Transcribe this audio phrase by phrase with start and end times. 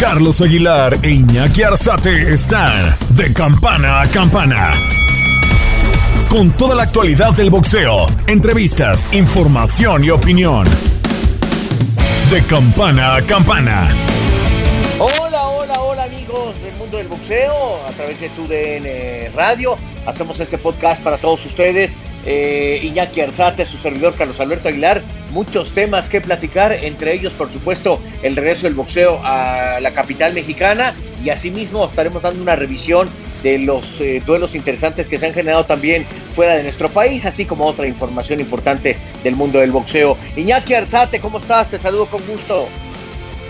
[0.00, 4.72] Carlos Aguilar e Iñaki Arzate están de campana a campana.
[6.30, 10.66] Con toda la actualidad del boxeo, entrevistas, información y opinión.
[12.30, 13.88] De campana a campana.
[14.98, 19.76] Hola, hola, hola amigos del mundo del boxeo, a través de TUDN Radio.
[20.06, 21.94] Hacemos este podcast para todos ustedes.
[22.24, 25.02] Eh, Iñaki Arzate, su servidor Carlos Alberto Aguilar.
[25.32, 30.34] Muchos temas que platicar, entre ellos, por supuesto, el regreso del boxeo a la capital
[30.34, 30.94] mexicana.
[31.24, 33.08] Y asimismo estaremos dando una revisión
[33.42, 37.46] de los eh, duelos interesantes que se han generado también fuera de nuestro país, así
[37.46, 40.16] como otra información importante del mundo del boxeo.
[40.36, 41.68] Iñaki Arzate, ¿cómo estás?
[41.68, 42.68] Te saludo con gusto.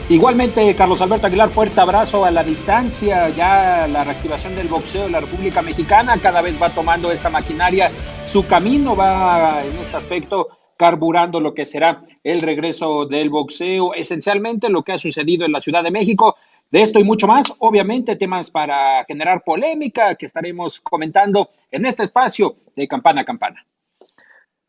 [0.08, 3.28] Igualmente, Carlos Alberto Aguilar, fuerte abrazo a la distancia.
[3.30, 7.90] Ya la reactivación del boxeo en la República Mexicana cada vez va tomando esta maquinaria
[8.28, 14.70] su camino, va en este aspecto carburando lo que será el regreso del boxeo, esencialmente
[14.70, 16.36] lo que ha sucedido en la Ciudad de México.
[16.70, 22.04] De esto y mucho más, obviamente temas para generar polémica que estaremos comentando en este
[22.04, 23.66] espacio de campana a campana.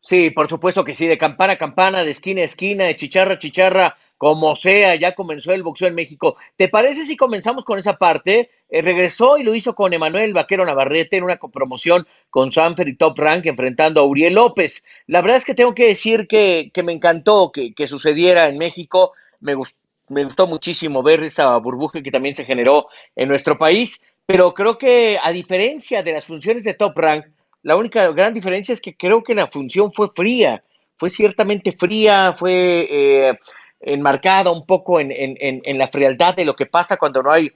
[0.00, 3.34] Sí, por supuesto que sí, de campana a campana, de esquina a esquina, de chicharra
[3.36, 6.36] a chicharra, como sea, ya comenzó el boxeo en México.
[6.56, 8.50] ¿Te parece si comenzamos con esa parte?
[8.68, 12.94] Eh, regresó y lo hizo con Emanuel Vaquero Navarrete en una promoción con Sanfer y
[12.94, 14.84] Top Rank enfrentando a Uriel López.
[15.08, 19.10] La verdad es que tengo que decir que, me encantó que, que, sucediera en México.
[19.40, 24.00] Me gustó me gustó muchísimo ver esa burbuja que también se generó en nuestro país,
[24.24, 27.24] pero creo que a diferencia de las funciones de Top Rank,
[27.62, 30.62] la única gran diferencia es que creo que la función fue fría,
[30.96, 33.38] fue ciertamente fría, fue eh,
[33.82, 37.52] enmarcada un poco en, en la frialdad de lo que pasa cuando no hay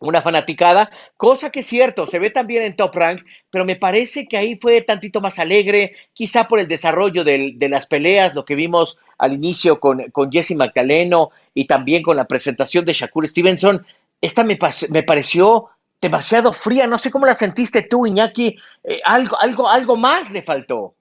[0.00, 4.28] una fanaticada, cosa que es cierto, se ve también en Top Rank, pero me parece
[4.28, 8.54] que ahí fue tantito más alegre, quizá por el desarrollo de las peleas, lo que
[8.54, 13.84] vimos al inicio con, con Jesse Magdaleno y también con la presentación de Shakur Stevenson.
[14.20, 14.58] Esta me,
[14.90, 15.68] me pareció
[16.00, 20.42] demasiado fría, no sé cómo la sentiste tú, Iñaki, eh, algo, algo, algo más le
[20.42, 20.94] faltó.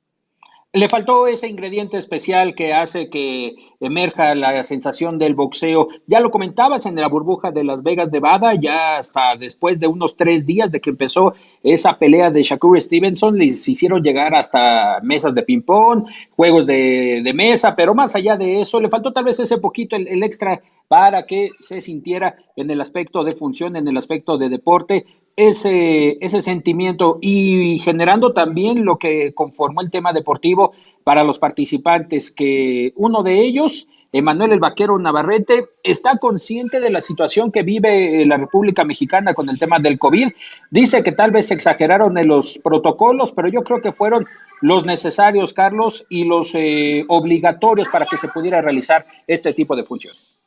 [0.73, 5.87] Le faltó ese ingrediente especial que hace que emerja la sensación del boxeo.
[6.07, 10.17] Ya lo comentabas en la burbuja de Las Vegas, Nevada, ya hasta después de unos
[10.17, 11.33] tres días de que empezó
[11.63, 16.03] esa pelea de Shakur Stevenson, les hicieron llegar hasta mesas de ping-pong,
[16.35, 20.21] juegos de, mesa, pero más allá de eso, le faltó tal vez ese poquito, el
[20.21, 25.05] extra para que se sintiera en el aspecto de función, en el aspecto de deporte,
[25.37, 32.31] ese, ese sentimiento y generando también lo que conformó el tema deportivo para los participantes,
[32.31, 38.25] que uno de ellos, Emanuel el Vaquero Navarrete, está consciente de la situación que vive
[38.25, 40.29] la República Mexicana con el tema del COVID.
[40.71, 44.25] Dice que tal vez se exageraron en los protocolos, pero yo creo que fueron
[44.61, 49.83] los necesarios, Carlos, y los eh, obligatorios para que se pudiera realizar este tipo de
[49.83, 50.37] funciones.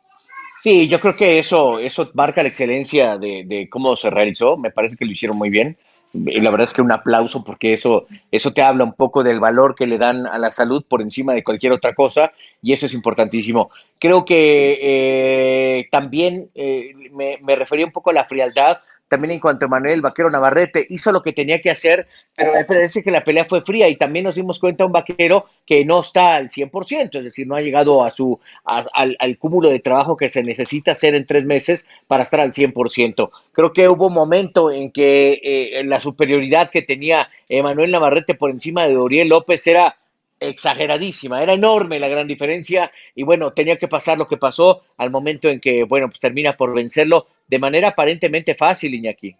[0.62, 4.56] Sí, yo creo que eso, eso marca la excelencia de, cómo se realizó.
[4.58, 5.76] Me parece que lo hicieron muy bien.
[6.12, 9.38] Y la verdad es que un aplauso porque eso, eso te habla un poco del
[9.38, 12.86] valor que le dan a la salud por encima de cualquier otra cosa y eso
[12.86, 13.70] es importantísimo.
[13.98, 19.40] Creo que eh, también eh, me, me refería un poco a la frialdad también en
[19.40, 22.06] cuanto a Manuel Vaquero Navarrete hizo lo que tenía que hacer,
[22.36, 25.84] pero parece que la pelea fue fría y también nos dimos cuenta un vaquero que
[25.84, 30.16] no está al 100%, es decir, no ha llegado a su, al, cúmulo de trabajo
[30.16, 33.30] que se necesita hacer en tres meses para estar al 100%.
[33.50, 38.50] Creo que hubo un momento en que eh, la superioridad que tenía Manuel Navarrete por
[38.50, 39.96] encima de Uriel López era
[40.40, 45.10] exageradísima, era enorme la gran diferencia y bueno, tenía que pasar lo que pasó al
[45.10, 49.36] momento en que, bueno, pues termina por vencerlo de manera aparentemente fácil, Iñaki.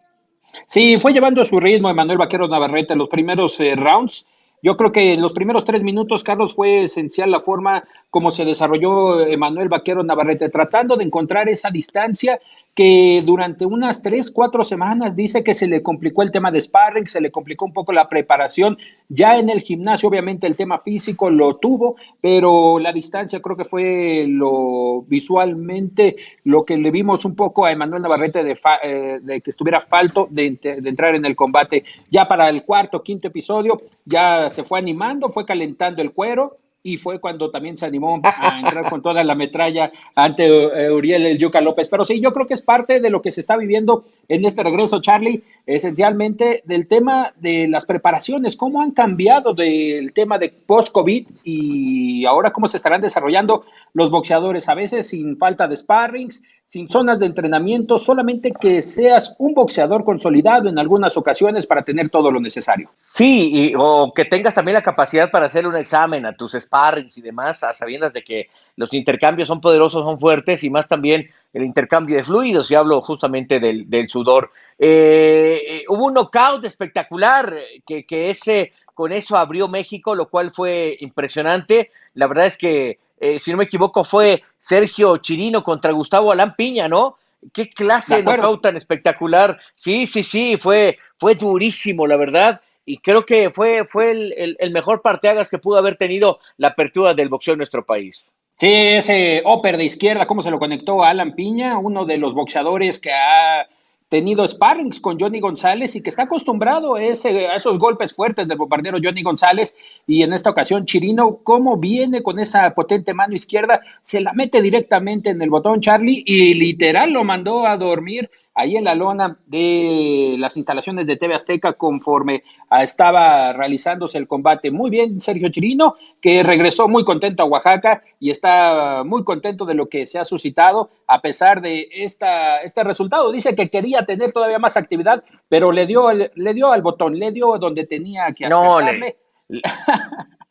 [0.67, 4.27] Sí, fue llevando a su ritmo Emanuel Vaquero Navarrete en los primeros eh, rounds.
[4.63, 8.45] Yo creo que en los primeros tres minutos, Carlos, fue esencial la forma como se
[8.45, 12.39] desarrolló Emanuel Vaquero Navarrete, tratando de encontrar esa distancia
[12.75, 17.07] que durante unas tres, cuatro semanas dice que se le complicó el tema de sparring,
[17.07, 18.79] se le complicó un poco la preparación.
[19.09, 23.65] Ya en el gimnasio, obviamente, el tema físico lo tuvo, pero la distancia creo que
[23.65, 29.51] fue lo visualmente lo que le vimos un poco a Emanuel Navarrete de, eh, que
[29.51, 31.85] estuviera falto de, de, entrar en el combate.
[32.11, 36.97] Ya para el cuarto, quinto episodio, ya se fue animando, fue calentando el cuero y
[36.97, 41.39] fue cuando también se animó a entrar con toda la metralla ante eh, Uriel el
[41.39, 41.89] Yuca López.
[41.89, 44.63] Pero sí, yo creo que es parte de lo que se está viviendo en este
[44.63, 51.27] regreso, Charlie, esencialmente del tema de las preparaciones, cómo han cambiado del tema de post-COVID
[51.45, 56.89] y ahora cómo se estarán desarrollando los boxeadores, a veces sin falta de sparrings, sin
[56.89, 62.31] zonas de entrenamiento, solamente que seas un boxeador consolidado en algunas ocasiones para tener todo
[62.31, 62.89] lo necesario.
[62.95, 67.19] Sí, y, o que tengas también la capacidad para hacer un examen a tus sparrings
[67.19, 71.29] y demás, a sabiendas de que los intercambios son poderosos, son fuertes y más también
[71.53, 74.53] el intercambio de fluidos, y hablo justamente del, sudor.
[74.79, 77.53] Eh, eh, hubo un knockout espectacular
[77.85, 81.91] que, que ese, con eso abrió México, lo cual fue impresionante.
[82.15, 86.55] La verdad es que eh, si no me equivoco, fue Sergio Chirino contra Gustavo Alán
[86.57, 87.17] Piña, ¿no?
[87.53, 89.59] Qué clase de, knockout tan espectacular.
[89.75, 92.61] Sí, sí, sí, fue, fue durísimo, la verdad.
[92.85, 97.15] Y creo que fue, fue el, el, mejor parteagas que pudo haber tenido la apertura
[97.15, 98.29] del boxeo en nuestro país.
[98.57, 102.35] Sí, ese Oper de izquierda, cómo se lo conectó a Alan Piña, uno de los
[102.35, 103.67] boxeadores que ha
[104.11, 108.47] tenido sparrings con Johnny González y que está acostumbrado a, ese, a esos golpes fuertes
[108.47, 109.77] del bombardero Johnny González.
[110.07, 114.61] Y en esta ocasión Chirino, cómo viene con esa potente mano izquierda, se la mete
[114.61, 119.39] directamente en el botón Charlie y literal lo mandó a dormir ahí en la lona
[119.47, 122.43] de las instalaciones de TV Azteca conforme
[122.83, 124.71] estaba realizándose el combate.
[124.71, 129.75] Muy bien, Sergio Chirino, que regresó muy contento a Oaxaca y está muy contento de
[129.75, 133.33] lo que se ha suscitado a pesar de esta, este resultado.
[133.33, 137.33] Dice que quería tener todavía más actividad, pero le dio, le dio al botón, le
[137.33, 139.17] dio donde tenía que hacerle.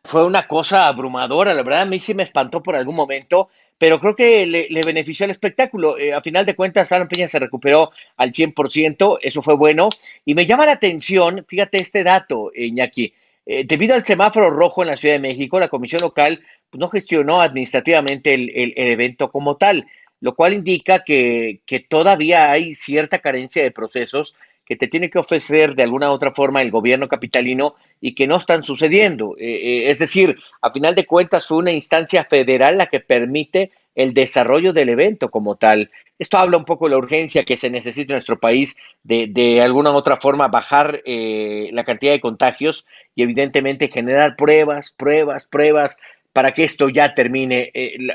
[0.03, 3.49] fue una cosa abrumadora, la verdad a mí sí me espantó por algún momento
[3.79, 5.97] pero creo que le, benefició el espectáculo.
[5.97, 9.89] Eh, a final de cuentas, Alan Peña se recuperó al 100%, eso fue bueno.
[10.25, 13.13] Y me llama la atención, fíjate este dato, Iñaki,
[13.45, 16.89] eh, debido al semáforo rojo en la Ciudad de México, la comisión local pues, no
[16.89, 19.87] gestionó administrativamente el, evento como tal,
[20.19, 24.35] lo cual indica que todavía hay cierta carencia de procesos
[24.69, 28.27] que te tiene que ofrecer de alguna u otra forma el gobierno capitalino y que
[28.27, 29.35] no están sucediendo.
[29.39, 33.71] Eh, eh, es decir, a final de cuentas fue una instancia federal la que permite
[33.95, 35.89] el desarrollo del evento como tal.
[36.19, 39.59] Esto habla un poco de la urgencia que se necesita en nuestro país de, de
[39.59, 42.85] alguna u otra forma bajar eh, la cantidad de contagios
[43.15, 45.97] y evidentemente generar pruebas, pruebas, pruebas
[46.31, 47.71] para que esto ya termine.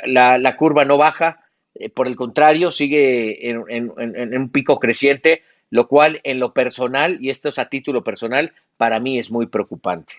[0.06, 1.41] La, la, curva no baja,
[1.95, 7.49] por el contrario, sigue en un pico creciente lo cual en lo personal, y esto
[7.49, 10.12] es a título personal, para mí es muy preocupante.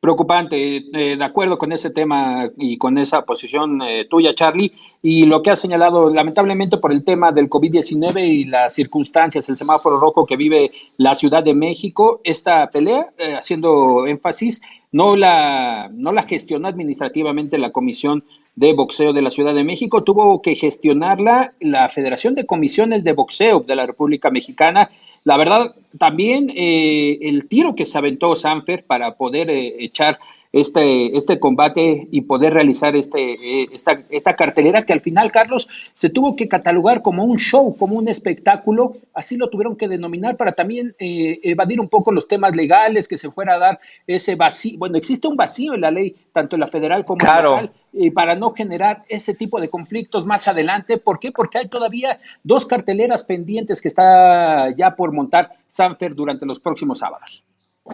[0.00, 4.72] Preocupante, eh, de acuerdo con ese tema y con esa posición eh, tuya, Charlie,
[5.02, 9.56] y lo que has señalado, lamentablemente por el tema del COVID-19 y las circunstancias, el
[9.56, 14.62] semáforo rojo que vive la Ciudad de México, esta pelea, eh, haciendo énfasis,
[14.92, 18.22] no la, no la gestionó administrativamente la Comisión
[18.58, 23.12] de Boxeo de la Ciudad de México, tuvo que gestionarla la Federación de Comisiones de
[23.12, 24.90] Boxeo de la República Mexicana.
[25.22, 30.18] La verdad, también eh, el tiro que se aventó Sanfer para poder eh, echar
[30.52, 35.68] este, este combate y poder realizar este, eh, esta, esta cartelera que al final, Carlos,
[35.94, 40.36] se tuvo que catalogar como un show, como un espectáculo, así lo tuvieron que denominar
[40.36, 44.36] para también eh, evadir un poco los temas legales, que se fuera a dar ese
[44.36, 47.42] vacío, bueno, existe un vacío en la ley, tanto en la federal como en la
[47.42, 50.98] local, y para no generar ese tipo de conflictos más adelante.
[50.98, 51.32] ¿Por qué?
[51.32, 56.98] Porque hay todavía dos carteleras pendientes que está ya por montar Sanfer durante los próximos
[56.98, 57.42] sábados.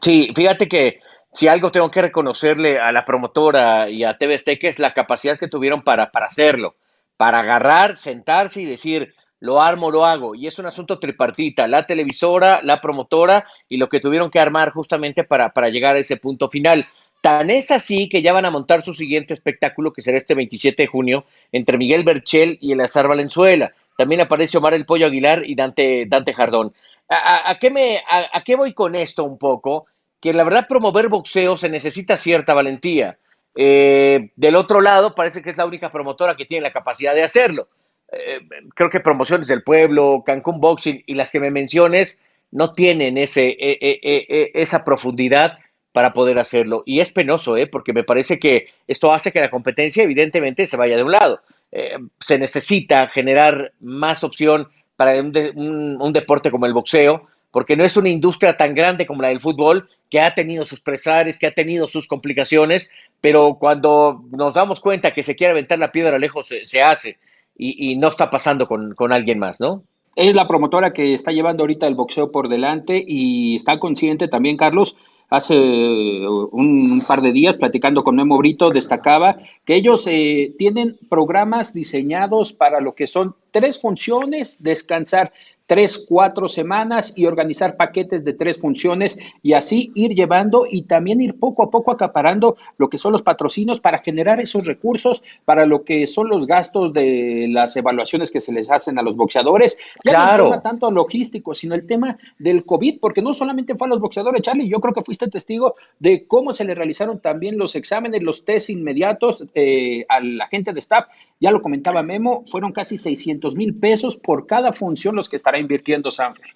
[0.03, 1.01] Sí, fíjate que
[1.35, 5.39] si algo tengo que reconocerle a la promotora y a TV Azteca es la capacidad
[5.39, 6.77] que tuvieron para, para hacerlo,
[7.17, 10.37] para agarrar, sentarse y decir, lo armo, lo hago.
[10.37, 14.71] Y es un asunto tripartita, la televisora, la promotora y lo que tuvieron que armar
[14.71, 16.87] justamente para, para llegar a ese punto final.
[17.21, 20.85] Tan es así que ya van a montar su siguiente espectáculo, que será este 27
[20.85, 23.73] de junio, entre Miguel Berchel y Azar Valenzuela.
[23.99, 26.73] También aparece Omar el Pollo Aguilar y Dante, Dante Jardón.
[27.09, 29.87] ¿A, qué me, a qué voy con esto un poco?
[30.25, 33.19] Que la verdad promover boxeo se necesita cierta valentía.
[33.55, 37.23] Eh, del otro lado, parece que es la única promotora que tiene la capacidad de
[37.23, 37.69] hacerlo.
[38.11, 38.41] Eh,
[38.75, 43.55] creo que Promociones del Pueblo, Cancún Boxing y las que me menciones no tienen ese,
[43.61, 45.59] e, esa profundidad
[45.93, 46.85] para poder hacerlo.
[46.87, 47.67] Y es penoso, ¿eh?
[47.67, 51.43] porque me parece que esto hace que la competencia evidentemente se vaya de un lado.
[51.71, 57.97] Eh, se necesita generar más opción para un deporte como el boxeo, porque no es
[57.97, 61.55] una industria tan grande como la del fútbol, que ha tenido sus presares, que ha
[61.55, 66.49] tenido sus complicaciones, pero cuando nos damos cuenta que se quiere aventar la piedra lejos,
[66.65, 67.17] se, hace
[67.57, 69.85] y, no está pasando con, alguien más, ¿no?
[70.17, 74.57] Es la promotora que está llevando ahorita el boxeo por delante y está consciente también,
[74.57, 74.97] Carlos,
[75.31, 81.73] hace un, par de días, platicando con Memo Brito, destacaba que ellos eh, tienen programas
[81.73, 85.33] diseñados para lo que son tres funciones, descansar
[85.67, 91.21] tres, cuatro semanas y organizar paquetes de tres funciones y así ir llevando y también
[91.21, 95.67] ir poco a poco acaparando lo que son los patrocinios para generar esos recursos para
[95.67, 99.79] lo que son los gastos de las evaluaciones que se les hacen a los boxeadores.
[100.05, 100.45] Ya claro.
[100.45, 103.91] no el tema tanto logístico, sino el tema del COVID, porque no solamente fue a
[103.91, 107.75] los boxeadores, Charlie, yo creo que fuiste testigo de cómo se le realizaron también los
[107.75, 111.07] exámenes, los test inmediatos eh, a la gente de staff.
[111.41, 116.11] Ya lo comentaba Memo, fueron casi 600 mil pesos por cada función los que invirtiendo
[116.11, 116.55] Sanfer.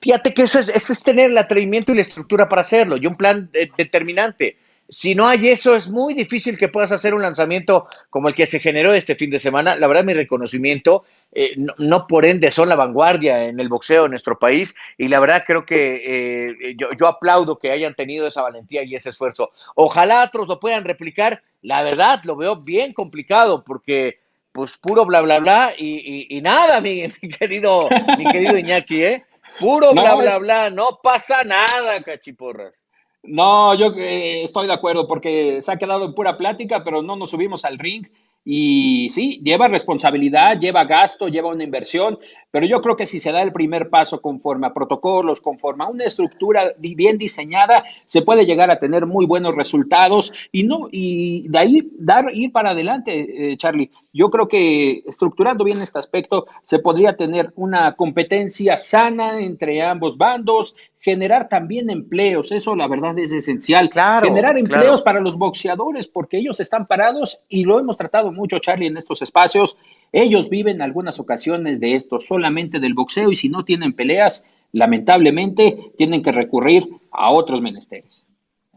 [0.00, 3.50] Fíjate que eso es, tener el atrevimiento y la estructura para hacerlo y un plan
[3.52, 4.56] eh, determinante.
[4.90, 8.46] Si no hay eso, es muy difícil que puedas hacer un lanzamiento como el que
[8.46, 9.76] se generó este fin de semana.
[9.76, 14.12] La verdad, mi reconocimiento, eh, no, por ende son la vanguardia en el boxeo en
[14.12, 18.82] nuestro país y la verdad creo que eh, yo, aplaudo que hayan tenido esa valentía
[18.82, 19.50] y ese esfuerzo.
[19.74, 21.42] Ojalá otros lo puedan replicar.
[21.60, 24.20] La verdad, lo veo bien complicado porque
[24.58, 27.06] pues puro bla bla bla y, nada, mi,
[27.38, 27.88] querido,
[28.18, 29.24] mi querido Iñaki, ¿eh?
[29.60, 32.74] Puro bla bla bla, no pasa nada, cachiporras.
[33.22, 37.14] No, yo eh, estoy de acuerdo porque se ha quedado en pura plática, pero no
[37.14, 38.08] nos subimos al ring.
[38.50, 42.18] Y sí, lleva responsabilidad, lleva gasto, lleva una inversión,
[42.50, 45.88] pero yo creo que si se da el primer paso conforme a protocolos, conforme a
[45.88, 51.46] una estructura bien diseñada, se puede llegar a tener muy buenos resultados y no y
[51.46, 53.90] de ahí dar ir para adelante, eh, Charlie.
[54.14, 60.16] Yo creo que estructurando bien este aspecto se podría tener una competencia sana entre ambos
[60.16, 63.88] bandos, generar también empleos, eso la verdad es esencial.
[63.90, 68.58] Claro, generar empleos para los boxeadores porque ellos están parados y lo hemos tratado mucho,
[68.58, 69.78] Charlie, en estos espacios.
[70.12, 75.92] Ellos viven algunas ocasiones de esto, solamente del boxeo, y si no tienen peleas, lamentablemente
[75.96, 78.24] tienen que recurrir a otros menesteres.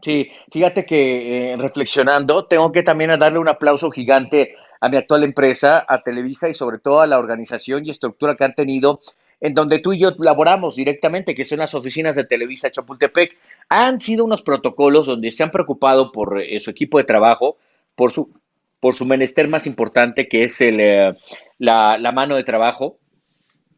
[0.02, 5.22] Sí, fíjate que eh, reflexionando, tengo que también darle un aplauso gigante a mi actual
[5.22, 9.00] empresa, a Televisa y sobre todo a la organización y estructura que han tenido
[9.42, 13.36] en donde tú y yo laboramos directamente, que son las oficinas de Televisa Chapultepec.
[13.68, 17.58] Han sido unos protocolos donde se han preocupado por eh, su equipo de trabajo,
[17.96, 18.30] por su
[18.78, 21.12] por su menester más importante, que es el, eh,
[21.58, 22.98] la, la mano de trabajo.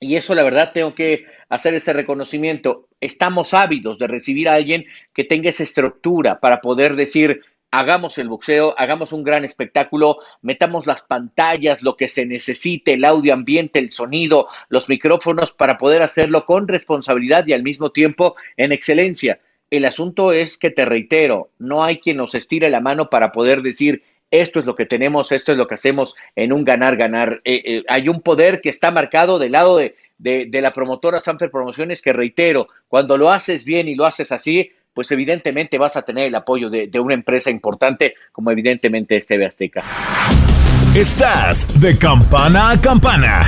[0.00, 2.88] Y eso, la verdad, tengo que hacer ese reconocimiento.
[3.02, 7.42] Estamos ávidos de recibir a alguien que tenga esa estructura para poder decir,
[7.78, 13.04] hagamos el boxeo, hagamos un gran espectáculo, metamos las pantallas, lo que se necesite, el
[13.04, 18.36] audio ambiente, el sonido, los micrófonos, para poder hacerlo con responsabilidad y al mismo tiempo
[18.56, 19.40] en excelencia.
[19.70, 23.62] El asunto es que, te reitero, no hay quien nos estire la mano para poder
[23.62, 27.40] decir, esto es lo que tenemos, esto es lo que hacemos en un ganar-ganar.
[27.44, 31.50] Eh, eh, hay un poder que está marcado del lado de, de, la promotora Sanfer
[31.50, 36.02] Promociones que reitero, cuando lo haces bien y lo haces así, pues evidentemente vas a
[36.02, 39.82] tener el apoyo de, de una empresa importante como evidentemente es TV Azteca.
[40.94, 43.42] Estás de campana a campana.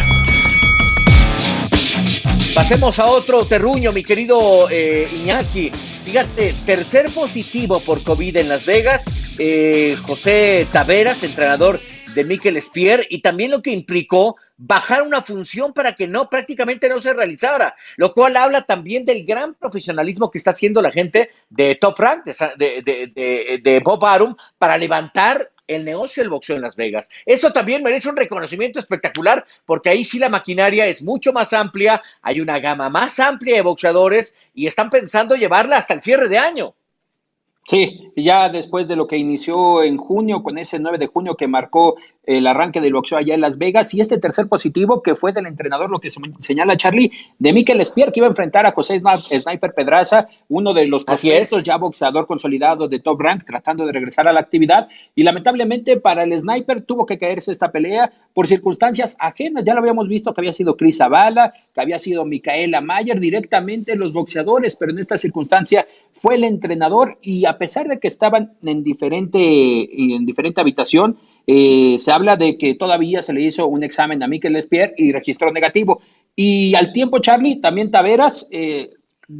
[2.57, 5.71] Pasemos a otro terruño, mi querido eh, Iñaki.
[6.05, 9.05] Fíjate, tercer positivo por COVID en Las Vegas,
[9.39, 11.81] eh, José Taveras, entrenador
[12.17, 16.89] de Mikel Spier, y también lo que implicó bajar una función para que no prácticamente
[16.89, 21.29] no se realizara, lo cual habla también del gran profesionalismo que está haciendo la gente
[21.51, 26.63] de Top Rank, de, de, de Bob Arum, para levantar el negocio del boxeo en
[26.63, 27.09] Las Vegas.
[27.27, 32.03] Eso también merece un reconocimiento espectacular porque ahí sí la maquinaria es mucho más amplia,
[32.23, 36.39] hay una gama más amplia de boxeadores y están pensando llevarla hasta el cierre de
[36.39, 36.75] año.
[37.69, 41.49] Sí, ya después de lo que inició en junio, con ese 9 de junio que
[41.49, 45.33] marcó el arranque del boxeo allá en Las Vegas, y este tercer positivo que fue
[45.33, 48.99] del entrenador, lo que señala Charlie, de Mikel Espier, que iba a enfrentar a José
[48.99, 54.27] Sniper Pedraza, uno de los prospectos ya boxeador consolidado de Top Rank, tratando de regresar
[54.29, 59.17] a la actividad, y lamentablemente para el Sniper tuvo que caerse esta pelea por circunstancias
[59.21, 63.21] ajenas, ya lo habíamos visto que había sido Cris Zavala, que había sido Micaela Mayer,
[63.21, 68.09] directamente los boxeadores, pero en esta circunstancia fue el entrenador, y a pesar de que
[68.09, 73.67] estaban en diferente, en diferente habitación, eh, se habla de que todavía se le hizo
[73.67, 76.01] un examen a Miquel Espier y registró negativo.
[76.35, 78.91] Y al tiempo, Charlie, también Taveras, eh,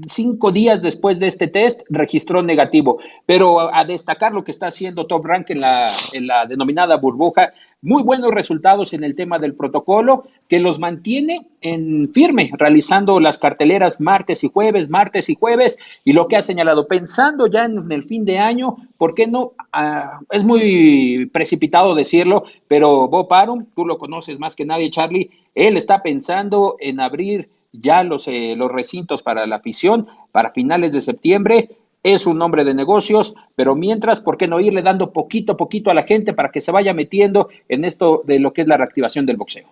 [0.09, 2.99] cinco días después de este test, registró negativo.
[3.25, 7.53] Pero a destacar lo que está haciendo Top Rank en la, en la denominada burbuja,
[7.83, 13.39] muy buenos resultados en el tema del protocolo, que los mantiene en firme, realizando las
[13.39, 17.93] carteleras martes y jueves, martes y jueves, y lo que ha señalado, pensando ya en,
[17.93, 19.53] el fin de año, ¿por qué no?
[19.73, 25.31] Ah, es muy precipitado decirlo, pero Bob Arum, tú lo conoces más que nadie, Charlie,
[25.55, 27.49] él está pensando en abrir
[27.81, 31.71] ya los, eh, los recintos para la afición para finales de septiembre
[32.03, 35.91] es un nombre de negocios, pero mientras, ¿por qué no irle dando poquito a poquito
[35.91, 38.77] a la gente para que se vaya metiendo en esto de lo que es la
[38.77, 39.67] reactivación del boxeo?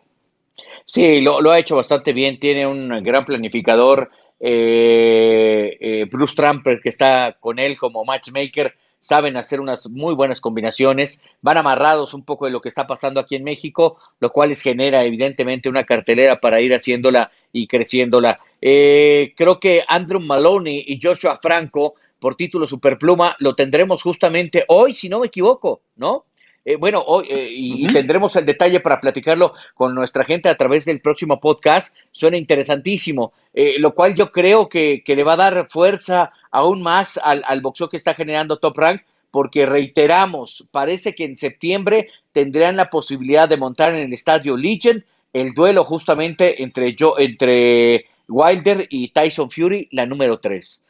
[0.85, 6.89] Sí, lo, ha hecho bastante bien, tiene un gran planificador, eh, eh, Bruce Trumper, que
[6.89, 12.47] está con él como matchmaker, saben hacer unas muy buenas combinaciones, van amarrados un poco
[12.47, 16.41] de lo que está pasando aquí en México, lo cual les genera evidentemente una cartelera
[16.41, 18.41] para ir haciéndola y creciéndola.
[18.63, 24.95] Eh, creo que Andrew Maloney y Joshua Franco por título Superpluma lo tendremos justamente hoy,
[24.95, 26.25] si no me equivoco, ¿no?
[26.64, 30.85] Eh, bueno, hoy, eh, y, tendremos el detalle para platicarlo con nuestra gente a través
[30.87, 31.94] del próximo podcast.
[32.11, 36.83] Suena interesantísimo, eh, lo cual yo creo que, que, le va a dar fuerza aún
[36.83, 42.09] más al, al boxeo que está generando Top Rank, porque reiteramos, parece que en septiembre
[42.33, 45.04] tendrán la posibilidad de montar en el estadio Legion
[45.35, 50.80] el duelo justamente entre, yo, entre Wilder y Tyson Fury, la número 3.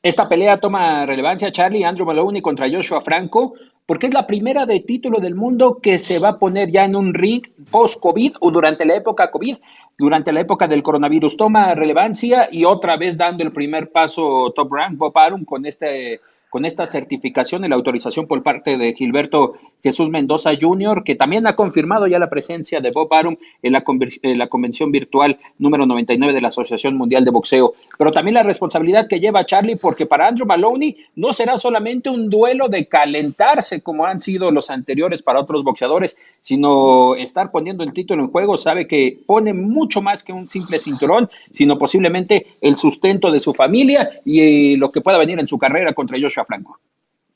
[0.00, 3.54] Esta pelea toma relevancia, Charlie, Andrew Maloney contra Joshua Franco,
[3.88, 6.94] porque es la primera de título del mundo que se va a poner ya en
[6.94, 9.56] un ring post-COVID o durante la época COVID,
[9.96, 11.38] durante la época del coronavirus.
[11.38, 16.20] Toma relevancia y otra vez dando el primer paso Top Rank, Bob Arum, con este
[16.50, 21.46] con esta certificación y la autorización por parte de Gilberto Jesús Mendoza Jr., que también
[21.46, 23.84] ha confirmado ya la presencia de Bob Arum en la,
[24.22, 27.74] en la, convención virtual número 99 de la Asociación Mundial de Boxeo.
[27.96, 32.28] Pero también la responsabilidad que lleva Charlie, porque para Andrew Maloney no será solamente un
[32.28, 37.92] duelo de calentarse como han sido los anteriores para otros boxeadores, sino estar poniendo el
[37.92, 38.56] título en juego.
[38.56, 43.52] Sabe que pone mucho más que un simple cinturón, sino posiblemente el sustento de su
[43.52, 46.78] familia y lo que pueda venir en su carrera contra Joshua Franco.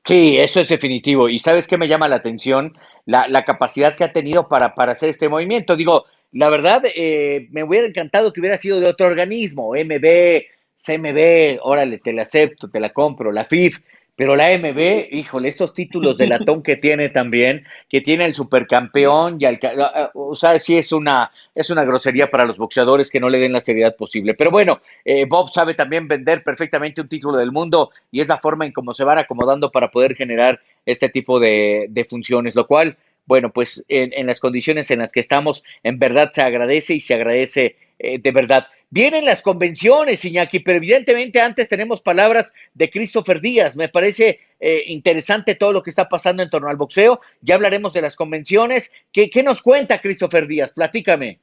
[0.05, 1.29] Sí, eso es definitivo.
[1.29, 2.73] Y sabes qué me llama la atención?
[3.07, 5.77] La, capacidad que ha tenido para, para, hacer este movimiento.
[5.77, 10.43] Digo, la verdad, eh, me hubiera encantado que hubiera sido de otro organismo, MB,
[10.77, 13.79] CMB, órale, te la acepto, te la compro, la FIF,
[14.23, 19.39] pero la MB, híjole, estos títulos de latón que tiene también, que tiene el supercampeón
[19.41, 19.59] y al,
[20.15, 23.53] o sea, sí es una, es una grosería para los boxeadores que no le den
[23.53, 24.35] la seriedad posible.
[24.35, 28.39] Pero bueno, eh, Bob sabe también vender perfectamente un título del mundo y es la
[28.39, 32.69] forma en cómo se van acomodando para poder generar este tipo de, de funciones, lo
[32.69, 36.95] cual bueno, pues en, en, las condiciones en las que estamos, en verdad se agradece
[36.95, 38.67] y se agradece eh, de verdad.
[38.95, 43.75] Vienen las convenciones, Iñaki, pero evidentemente antes tenemos palabras de Christopher Díaz.
[43.75, 47.19] Me parece eh, interesante todo lo que está pasando en torno al boxeo.
[47.41, 48.93] Ya hablaremos de las convenciones.
[49.11, 50.73] ¿Qué, qué nos cuenta Christopher Díaz?
[50.73, 51.41] Platícame.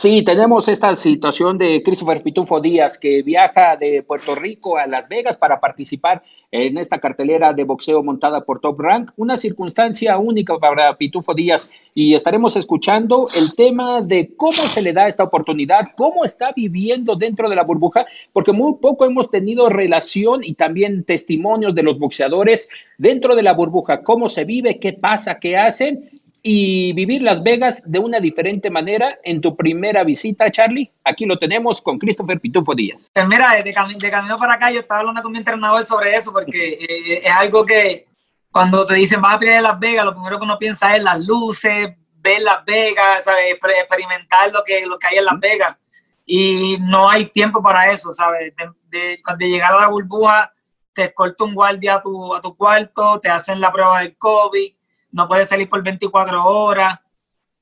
[0.00, 5.10] Sí, tenemos esta situación de Christopher Pitufo Díaz que viaja de Puerto Rico a Las
[5.10, 10.56] Vegas para participar en esta cartelera de boxeo montada por Top Rank, una circunstancia única
[10.56, 15.88] para Pitufo Díaz y estaremos escuchando el tema de cómo se le da esta oportunidad,
[15.98, 21.04] cómo está viviendo dentro de la burbuja, porque muy poco hemos tenido relación y también
[21.04, 26.19] testimonios de los boxeadores dentro de la burbuja, cómo se vive, qué pasa, qué hacen
[26.42, 30.90] y vivir Las Vegas de una diferente manera en tu primera visita, Charlie.
[31.04, 33.10] Aquí lo tenemos con Christopher Pitufo Díaz.
[33.12, 36.32] Pues mira, de, de, camino para acá yo estaba hablando con mi entrenador sobre eso
[36.32, 38.06] porque eh, es algo que
[38.50, 41.20] cuando te dicen vas a pelear Las Vegas, lo primero que uno piensa es las
[41.20, 43.52] luces, ver Las Vegas, ¿sabes?
[43.52, 45.80] experimentar lo que, lo que hay en Las Vegas.
[46.24, 48.54] Y no hay tiempo para eso, ¿sabes?
[48.88, 50.52] De, de, llegar a la burbuja,
[50.94, 54.72] te escolta un guardia a tu, a tu cuarto, te hacen la prueba del COVID
[55.12, 56.98] no puedes salir por 24 horas,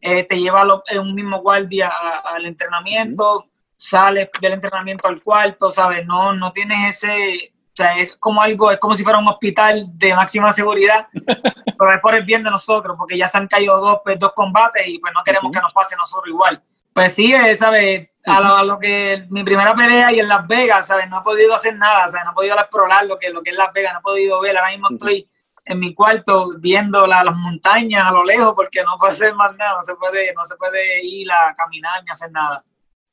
[0.00, 1.90] eh, te lleva en un mismo guardia
[2.24, 6.06] al entrenamiento, sales del entrenamiento al cuarto, ¿sabes?
[6.06, 9.87] No, no tienes ese, o sea, es como algo, es como si fuera un hospital
[9.92, 13.78] de máxima seguridad, pero es por el bien de nosotros, porque ya se han caído
[13.80, 16.62] dos, pues, dos combates y pues no queremos que nos pase a nosotros igual.
[16.92, 18.08] Pues sí, eh, ¿sabes?
[18.26, 21.08] A lo, que mi primera pelea y en Las Vegas, ¿sabes?
[21.08, 22.24] No he podido hacer nada, ¿sabes?
[22.24, 24.56] No he podido explorar lo que, lo que es Las Vegas, no he podido ver,
[24.56, 25.28] ahora mismo estoy
[25.68, 29.76] en mi cuarto viendo las montañas a lo lejos porque no puede hacer más nada,
[29.76, 32.64] no se puede, no se puede ir a caminar ni hacer nada.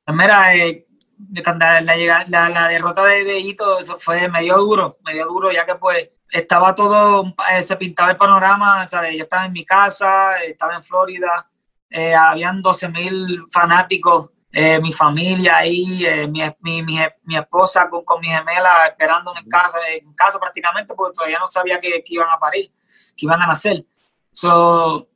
[0.06, 0.88] Pues mira, eh,
[1.34, 5.76] la, la, la, derrota de, de Hito, eso fue medio duro, medio duro, ya que
[5.76, 9.16] pues estaba todo, eh, se pintaba el panorama, ¿sabes?
[9.16, 11.50] Yo estaba en mi casa, estaba en Florida,
[11.90, 18.06] eh, habían 12 mil fanáticos eh, mi familia ahí, eh, mi, mi, mi, esposa con,
[18.06, 22.14] con mi gemela esperándome en casa, en casa prácticamente, porque todavía no sabía que, que
[22.14, 22.72] iban a parir,
[23.18, 23.86] que iban a nacer.
[24.32, 25.10] So,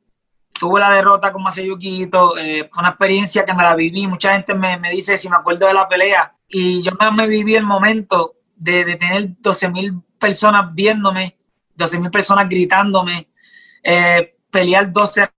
[0.59, 2.03] tuve la derrota con Masayuki
[2.37, 4.07] eh, fue una experiencia que me la viví.
[4.07, 7.25] Mucha gente me, me, dice si me acuerdo de la pelea, y yo me, me
[7.25, 11.37] viví el momento de, de tener 12 mil personas viéndome,
[11.75, 13.29] 12 mil personas gritándome,
[13.83, 15.31] eh, pelear 12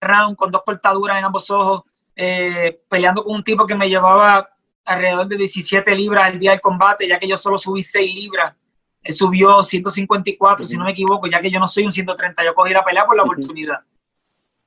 [0.00, 1.84] rounds con dos cortaduras en ambos ojos
[2.16, 4.48] eh, peleando con un tipo que me llevaba
[4.84, 8.54] alrededor de 17 libras el día del combate, ya que yo solo subí 6 libras
[9.06, 12.54] él subió 154, si no me equivoco, ya que yo no soy un 130, yo
[12.54, 13.80] cogí la pelea por la oportunidad.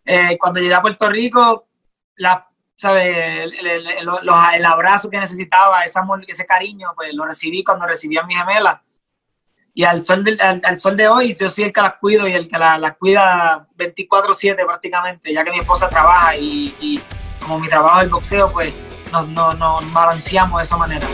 [0.06, 1.68] Eh, cuando llegué a Puerto Rico,
[2.16, 3.44] la, ¿sabe?
[3.44, 8.36] El, el, abrazo que necesitaba, ese, ese cariño, pues lo recibí cuando recibí a mi
[8.36, 8.82] gemela.
[9.74, 12.34] Y al sol, de, al, sol de hoy, yo soy el que las cuido y
[12.34, 17.02] el que las la cuida 24-7 prácticamente, ya que mi esposa trabaja y, y
[17.42, 18.74] como mi trabajo es boxeo, pues
[19.12, 21.08] nos, nos, nos balanceamos de esa manera.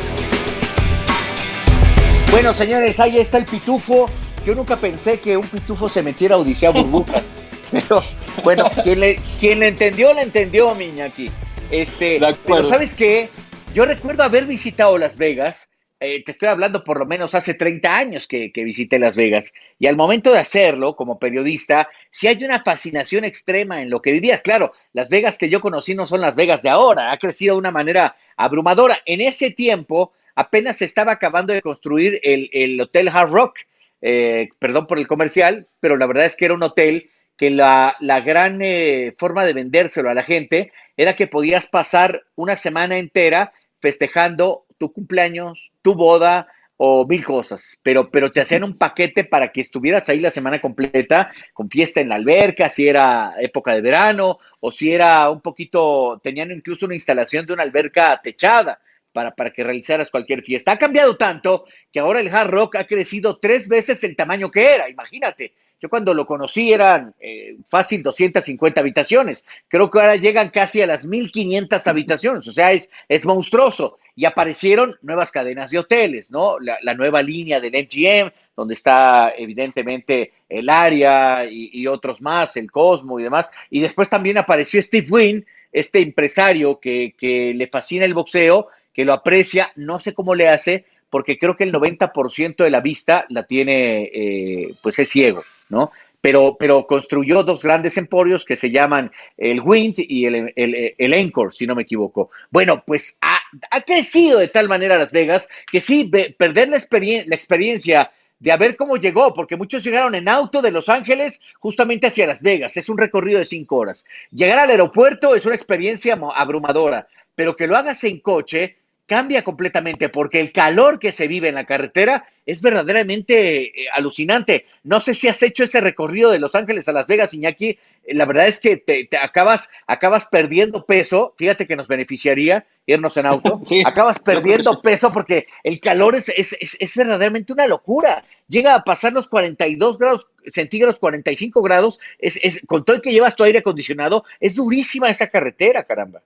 [2.32, 4.10] Bueno, señores, ahí está el pitufo.
[4.46, 7.34] Yo nunca pensé que un pitufo se metiera a Odisea Burbujas.
[7.72, 8.04] Pero
[8.44, 11.32] bueno, quien le, quien le entendió, le entendió, Miñaki.
[11.72, 13.32] Este, pero ¿sabes qué?
[13.74, 15.68] Yo recuerdo haber visitado Las Vegas.
[16.02, 19.54] Eh, te estoy hablando por lo menos hace 30 años que, que, visité Las Vegas.
[19.80, 24.12] Y al momento de hacerlo, como periodista, sí hay una fascinación extrema en lo que
[24.12, 24.42] vivías.
[24.42, 27.12] Claro, Las Vegas que yo conocí no son Las Vegas de ahora.
[27.12, 29.00] Ha crecido de una manera abrumadora.
[29.06, 33.60] En ese tiempo apenas se estaba acabando de construir el, Hotel Hard Rock,
[34.02, 37.96] eh, perdón por el comercial, pero la verdad es que era un hotel que la,
[38.26, 43.54] gran eh, forma de vendérselo a la gente era que podías pasar una semana entera
[43.80, 49.52] festejando tu cumpleaños, tu boda o mil cosas, pero, pero te hacían un paquete para
[49.52, 53.82] que estuvieras ahí la semana completa con fiesta en la alberca, si era época de
[53.82, 58.80] verano o si era un poquito, tenían incluso una instalación de una alberca techada
[59.14, 60.74] para, para que realizaras cualquier fiesta.
[60.74, 64.76] Ha cambiado tanto que ahora el hard rock ha crecido tres veces el tamaño que
[64.76, 65.54] era, imagínate.
[65.82, 69.46] Yo cuando lo conocí eran eh, fácil 250 habitaciones.
[69.68, 72.48] Creo que ahora llegan casi a las 1500 habitaciones.
[72.48, 73.98] O sea, es, es monstruoso.
[74.16, 76.58] Y aparecieron nuevas cadenas de hoteles, ¿no?
[76.60, 82.72] La, nueva línea del MGM, donde está evidentemente el área y, y, otros más, el
[82.72, 83.52] Cosmo y demás.
[83.70, 89.06] Y después también apareció Steve Wynn, este empresario que, que le fascina el boxeo que
[89.06, 93.26] lo aprecia, no sé cómo le hace, porque creo que el 90% de la vista
[93.30, 95.92] la tiene, eh, pues es ciego, ¿no?
[96.22, 101.14] Pero, pero, construyó dos grandes emporios que se llaman el Wind y el, el, el
[101.14, 102.32] Encore, si no me equivoco.
[102.50, 106.06] Bueno, pues ha, ha, crecido de tal manera Las Vegas que sí,
[106.38, 106.80] perder la,
[107.28, 111.42] la experiencia de a ver cómo llegó, porque muchos llegaron en auto de Los Ángeles
[111.60, 112.76] justamente hacia Las Vegas.
[112.76, 114.06] Es un recorrido de cinco horas.
[114.32, 120.10] Llegar al aeropuerto es una experiencia abrumadora, pero que lo hagas en coche cambia completamente
[120.10, 124.66] porque el calor que se vive en la carretera es verdaderamente eh, alucinante.
[124.84, 127.78] No sé si has hecho ese recorrido de Los Ángeles a Las Vegas, Iñaki.
[128.08, 131.34] La verdad es que te, acabas, acabas perdiendo peso.
[131.38, 133.60] Fíjate que nos beneficiaría irnos en auto.
[133.86, 138.24] acabas perdiendo peso porque el calor es, es, es, verdaderamente una locura.
[138.48, 142.00] Llega a pasar los 42 grados centígrados, 45 grados.
[142.20, 146.22] Es, es, con todo el que llevas tu aire acondicionado, es durísima esa carretera, caramba.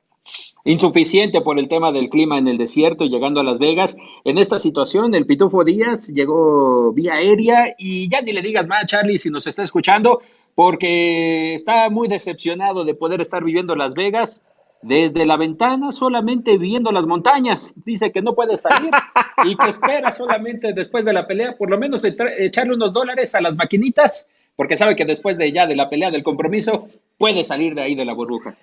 [0.65, 3.96] Insuficiente por el tema del clima en el desierto y llegando a Las Vegas.
[4.26, 8.86] En esta situación, el Pitufo Díaz llegó vía aérea y ya ni le digas más,
[8.86, 10.22] Charlie, si nos está escuchando,
[10.56, 14.42] porque está muy decepcionado de poder estar viviendo en Las Vegas
[14.82, 17.74] desde la ventana solamente viendo las montañas.
[17.86, 18.92] Dice que no puede salir
[19.46, 23.42] y que espera solamente después de la pelea, por lo menos echarle unos dólares a
[23.42, 27.76] las maquinitas, porque sabe que después de ya de la pelea del compromiso puede salir
[27.76, 28.56] de ahí de la burbuja.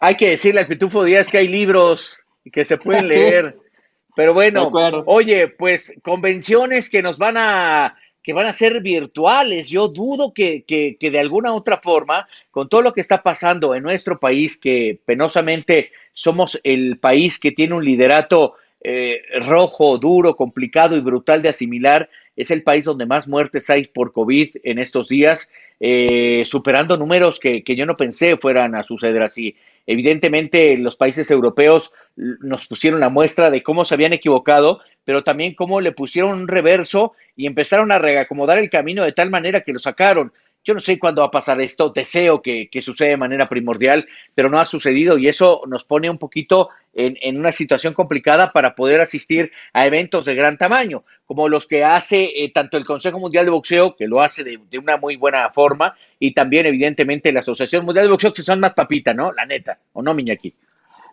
[0.00, 2.20] Hay que decirle al Pitufo Díaz que hay libros
[2.52, 3.56] que se pueden leer.
[4.16, 4.70] Pero bueno,
[5.06, 9.68] oye, pues convenciones que nos van a que van a ser virtuales.
[9.68, 13.82] Yo dudo que, que, de alguna otra forma, con todo lo que está pasando en
[13.82, 20.96] nuestro país, que penosamente somos el país que tiene un liderato eh, rojo, duro, complicado
[20.96, 25.08] y brutal de asimilar, es el país donde más muertes hay por COVID en estos
[25.08, 29.54] días, eh, superando números que, que, yo no pensé fueran a suceder así.
[29.86, 35.54] Evidentemente, los países europeos nos pusieron la muestra de cómo se habían equivocado, pero también
[35.54, 39.72] cómo le pusieron un reverso y empezaron a reacomodar el camino de tal manera que
[39.72, 40.32] lo sacaron.
[40.64, 44.06] Yo no sé cuándo va a pasar esto, deseo que, que suceda de manera primordial,
[44.34, 48.52] pero no ha sucedido y eso nos pone un poquito en, en, una situación complicada
[48.52, 52.84] para poder asistir a eventos de gran tamaño, como los que hace eh, tanto el
[52.84, 56.66] Consejo Mundial de Boxeo, que lo hace de, de, una muy buena forma, y también
[56.66, 59.32] evidentemente la Asociación Mundial de Boxeo, que son más papita, ¿no?
[59.32, 60.54] La neta, ¿o no, Miñaki?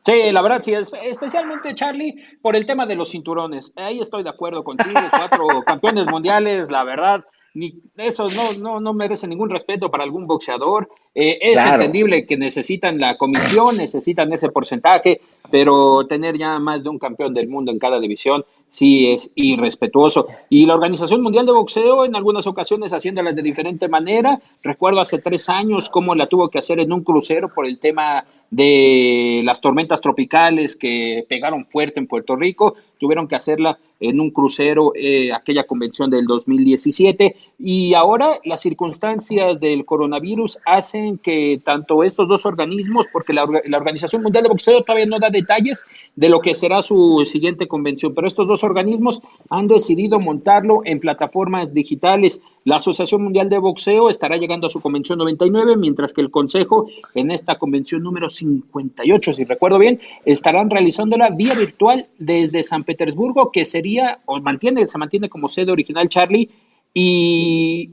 [0.03, 3.71] Sí, la verdad, sí, especialmente Charlie, por el tema de los cinturones.
[3.75, 8.93] Ahí estoy de acuerdo contigo, cuatro campeones mundiales, la verdad, ni eso no, no, no
[8.93, 10.89] merece ningún respeto para algún boxeador.
[11.13, 16.89] Eh, es entendible que necesitan la comisión, necesitan ese porcentaje, pero tener ya más de
[16.89, 20.27] un campeón del mundo en cada división sí es irrespetuoso.
[20.49, 24.39] Y la Organización Mundial de Boxeo en algunas ocasiones haciéndolas de diferente manera.
[24.63, 28.23] Recuerdo hace tres años cómo la tuvo que hacer en un crucero por el tema
[28.51, 34.31] de las tormentas tropicales que pegaron fuerte en Puerto Rico, tuvieron que hacerla en un
[34.31, 42.03] crucero, eh, aquella convención del 2017, y ahora las circunstancias del coronavirus hacen que tanto
[42.03, 45.85] estos dos organismos, porque la, la, Organización Mundial de Boxeo todavía no da detalles
[46.15, 50.99] de lo que será su siguiente convención, pero estos dos organismos han decidido montarlo en
[50.99, 52.41] plataformas digitales.
[52.65, 56.87] La Asociación Mundial de Boxeo estará llegando a su convención 99, mientras que el Consejo
[57.13, 63.51] en esta convención número 58, si recuerdo bien, estarán realizándola vía virtual desde San Petersburgo,
[63.51, 66.49] que sería o mantiene, se mantiene como sede original Charlie
[66.93, 67.89] y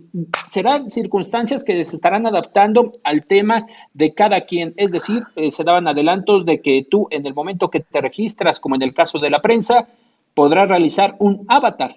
[0.51, 5.65] serán circunstancias que se estarán adaptando al tema de cada quien, es decir, eh, se
[5.65, 9.19] daban adelantos de que tú en el momento que te registras, como en el caso
[9.19, 9.87] de la prensa,
[10.35, 11.97] podrás realizar un avatar.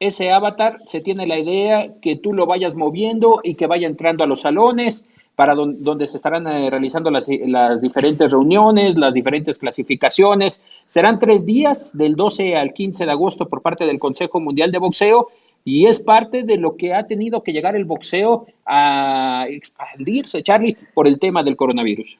[0.00, 4.24] Ese avatar se tiene la idea que tú lo vayas moviendo y que vaya entrando
[4.24, 9.58] a los salones, para donde se estarán eh, realizando las, las, diferentes reuniones, las diferentes
[9.58, 10.60] clasificaciones.
[10.86, 14.78] Serán tres días, del 12 al 15 de agosto, por parte del Consejo Mundial de
[14.78, 15.28] Boxeo,
[15.64, 20.76] y es parte de lo que ha tenido que llegar el boxeo a expandirse, Charlie,
[20.92, 22.18] por el tema del coronavirus.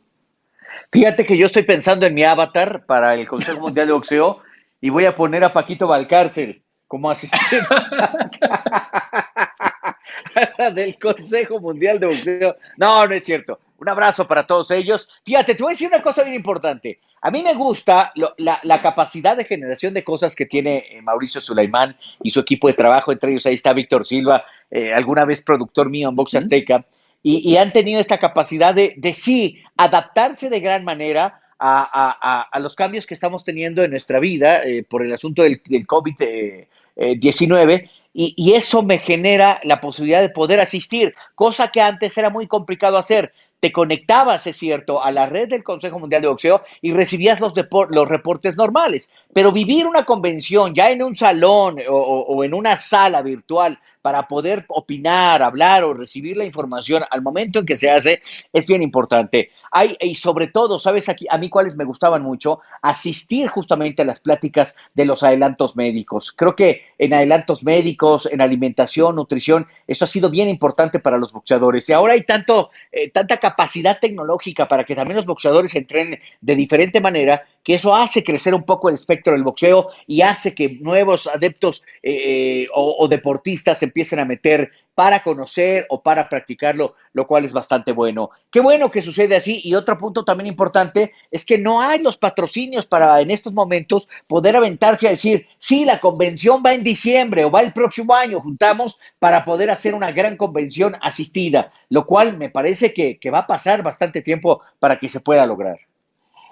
[0.90, 4.38] Fíjate que yo estoy pensando en mi avatar para el Consejo Mundial de Boxeo
[4.80, 6.61] y voy a poner a Paquito Valcárcel
[6.92, 7.56] como asistente.
[10.74, 12.54] del Consejo Mundial de Boxeo.
[12.76, 13.60] No, no es cierto.
[13.78, 15.08] Un abrazo para todos ellos.
[15.24, 17.00] Fíjate, te voy a decir una cosa bien importante.
[17.22, 21.96] A mí me gusta la, capacidad de generación de cosas que tiene eh, Mauricio Sulaimán
[22.22, 23.10] y su equipo de trabajo.
[23.10, 26.84] Entre ellos ahí está Víctor Silva, eh, alguna vez productor mío en Box Azteca.
[27.22, 33.06] y, han tenido esta capacidad de, de sí, adaptarse de gran manera a, los cambios
[33.06, 38.82] que estamos teniendo en nuestra vida eh, por el asunto del, del COVID-19 y, eso
[38.82, 43.32] me genera la posibilidad de poder asistir, cosa que antes era muy complicado hacer.
[43.60, 47.52] Te conectabas, es cierto, a la red del Consejo Mundial de Boxeo y recibías los,
[47.90, 53.22] los reportes normales, pero vivir una convención ya en un salón o en una sala
[53.22, 58.20] virtual para poder opinar, hablar o recibir la información al momento en que se hace
[58.52, 59.50] es bien importante.
[59.70, 62.60] Hay, y sobre todo, ¿sabes aquí, a mí cuáles me gustaban mucho?
[62.82, 66.32] Asistir justamente a las pláticas de los adelantos médicos.
[66.32, 71.32] Creo que en adelantos médicos, en alimentación, nutrición, eso ha sido bien importante para los
[71.32, 71.88] boxeadores.
[71.88, 76.56] Y ahora hay tanto, eh, tanta capacidad tecnológica para que también los boxeadores entrenen de
[76.56, 80.78] diferente manera que eso hace crecer un poco el espectro del boxeo y hace que
[80.80, 86.94] nuevos adeptos eh, o, o, deportistas se empiecen a meter para conocer o para practicarlo,
[87.12, 88.30] lo cual es bastante bueno.
[88.50, 89.60] Qué bueno que sucede así.
[89.64, 94.08] Y otro punto también importante es que no hay los patrocinios para en estos momentos
[94.26, 98.40] poder aventarse a decir, sí, la convención va en diciembre o va el próximo año,
[98.40, 103.40] juntamos para poder hacer una gran convención asistida, lo cual me parece que, que va
[103.40, 105.78] a pasar bastante tiempo para que se pueda lograr.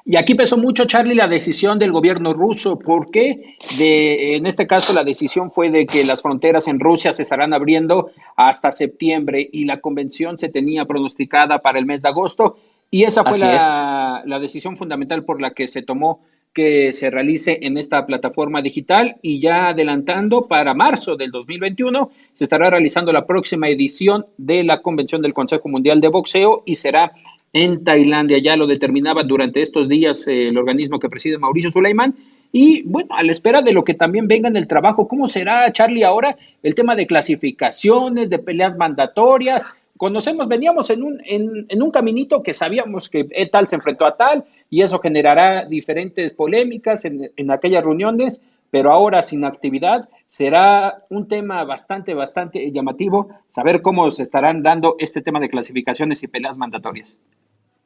[0.04, 4.92] Y aquí pesó mucho, Charlie, la decisión del gobierno ruso, porque de, en este caso
[4.92, 9.66] la decisión fue de que las fronteras en Rusia se estarán abriendo hasta septiembre y
[9.66, 12.56] la convención se tenía pronosticada para el mes de agosto.
[12.90, 16.20] Y esa fue la, la, decisión fundamental por la que se tomó
[16.52, 19.16] que se realice en esta plataforma digital.
[19.22, 24.82] Y ya adelantando para marzo del 2021 se estará realizando la próxima edición de la
[24.82, 27.12] Convención del Consejo Mundial de Boxeo y será
[27.52, 28.38] en Tailandia.
[28.38, 32.14] Ya lo determinaba durante estos días eh, el organismo que preside Mauricio Sulaimán.
[32.52, 35.70] Y bueno, a la espera de lo que también venga en el trabajo, ¿cómo será,
[35.72, 39.70] Charlie, ahora el tema de clasificaciones, de peleas mandatorias?
[39.96, 44.16] Conocemos, veníamos en un, en, en un caminito que sabíamos que tal se enfrentó a
[44.16, 51.04] tal y eso generará diferentes polémicas en, en aquellas reuniones, pero ahora sin actividad será
[51.10, 56.28] un tema bastante, bastante llamativo saber cómo se estarán dando este tema de clasificaciones y
[56.28, 57.16] peleas mandatorias.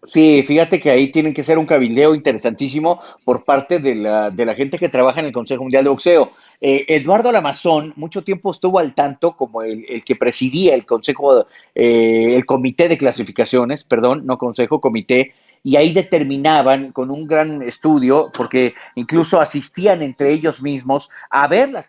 [0.06, 4.44] Sí, fíjate que ahí tienen que ser un cabildeo interesantísimo por parte de la, de
[4.44, 6.32] la gente que trabaja en el Consejo Mundial de Boxeo.
[6.60, 11.46] Eh, Eduardo Alamazón mucho tiempo estuvo al tanto como el, el que presidía el Consejo,
[11.74, 15.32] eh, el Comité de Clasificaciones, perdón, no Consejo, Comité
[15.66, 21.70] y ahí determinaban con un gran estudio, porque incluso asistían entre ellos mismos a ver
[21.70, 21.88] las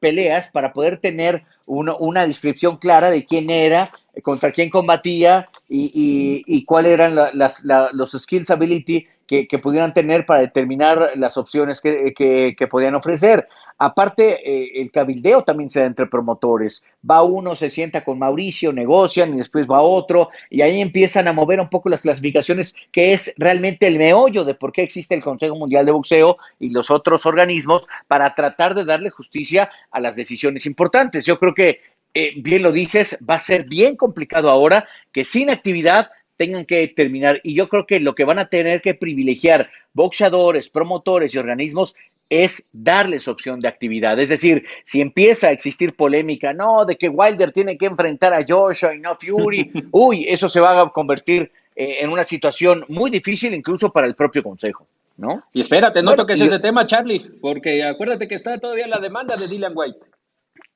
[0.00, 3.88] peleas para poder tener una descripción clara de quién era,
[4.22, 10.40] contra quién combatía y, y, cuáles eran las, los skills ability que, pudieran tener para
[10.40, 13.48] determinar las opciones que, que podían ofrecer.
[13.78, 16.82] Aparte, eh, el cabildeo también se da entre promotores.
[17.08, 21.32] Va uno, se sienta con Mauricio, negocian y después va otro y ahí empiezan a
[21.32, 25.22] mover un poco las clasificaciones, que es realmente el meollo de por qué existe el
[25.22, 30.14] Consejo Mundial de Boxeo y los otros organismos para tratar de darle justicia a las
[30.14, 31.26] decisiones importantes.
[31.26, 31.80] Yo creo que,
[32.14, 36.88] eh, bien lo dices, va a ser bien complicado ahora que sin actividad tengan que
[36.88, 37.40] terminar.
[37.42, 41.94] Y yo creo que lo que van a tener que privilegiar boxeadores, promotores y organismos
[42.30, 44.18] es darles opción de actividad.
[44.18, 48.44] Es decir, si empieza a existir polémica, no, de que Wilder tiene que enfrentar a
[48.46, 53.10] Joshua y no Fury, uy, eso se va a convertir eh, en una situación muy
[53.10, 54.86] difícil incluso para el propio Consejo.
[55.16, 55.44] ¿No?
[55.52, 59.46] Y espérate, no toques ese tema, Charlie, porque acuérdate que está todavía la demanda de
[59.46, 59.98] Dylan White.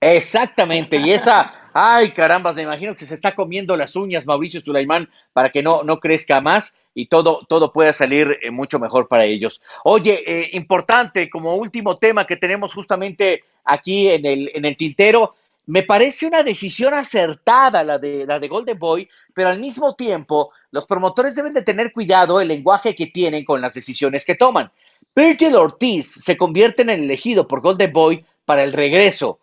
[0.00, 5.08] Exactamente, y esa, ay caramba, me imagino que se está comiendo las uñas Mauricio Sulaimán
[5.32, 9.24] para que no, no crezca más y todo, todo pueda salir eh, mucho mejor para
[9.24, 9.62] ellos.
[9.84, 15.36] Oye, eh, importante, como último tema que tenemos justamente aquí en el, en el tintero,
[15.66, 20.50] me parece una decisión acertada la de, la de Golden Boy, pero al mismo tiempo
[20.72, 24.72] los promotores deben de tener cuidado el lenguaje que tienen con las decisiones que toman.
[25.14, 29.38] Virgil Ortiz se convierte en el elegido por Golden Boy para el regreso.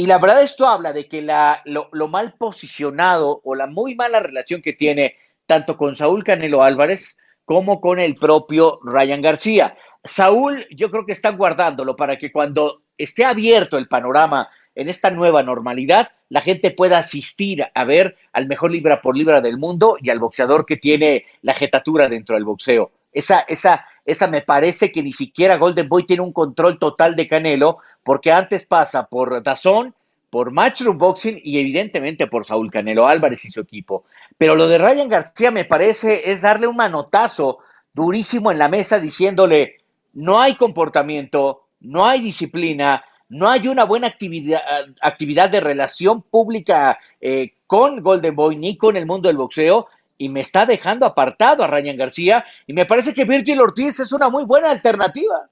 [0.00, 4.18] Y la verdad esto habla de que la, lo, mal posicionado o la muy mala
[4.18, 9.76] relación que tiene tanto con Saúl Canelo Álvarez como con el propio Ryan García.
[10.02, 15.10] Saúl, yo creo que están guardándolo para que cuando esté abierto el panorama en esta
[15.10, 19.98] nueva normalidad, la gente pueda asistir a ver al mejor libra por libra del mundo
[20.00, 22.90] y al boxeador que tiene la jetatura dentro del boxeo.
[23.12, 27.28] Esa, esa, esa me parece que ni siquiera Golden Boy tiene un control total de
[27.28, 29.94] Canelo, porque antes pasa por Dazón,
[30.30, 34.04] por Matchroom Boxing y evidentemente por Saúl Canelo Álvarez y su equipo.
[34.38, 37.58] Pero lo de Ryan García me parece es darle un manotazo
[37.92, 39.78] durísimo en la mesa diciéndole,
[40.12, 47.54] no hay comportamiento, no hay disciplina, no hay una buena actividad, de relación pública eh,
[47.66, 49.86] con Golden Boy ni con el mundo del boxeo
[50.20, 54.12] y me está dejando apartado a Ryan García y me parece que Virgil Ortiz es
[54.12, 55.48] una muy buena alternativa.